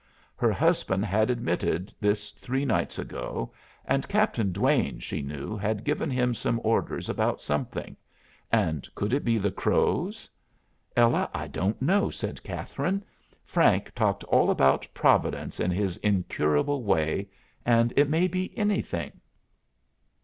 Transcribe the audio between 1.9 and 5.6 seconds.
this three nights ago; and Captain Duane (she knew)